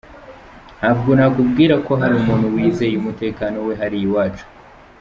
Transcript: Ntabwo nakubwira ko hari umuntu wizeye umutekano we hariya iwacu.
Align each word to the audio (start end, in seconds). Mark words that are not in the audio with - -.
Ntabwo 0.79 1.09
nakubwira 1.17 1.75
ko 1.85 1.91
hari 2.01 2.13
umuntu 2.21 2.45
wizeye 2.55 2.95
umutekano 2.97 3.57
we 3.67 3.73
hariya 3.81 4.05
iwacu. 4.09 4.45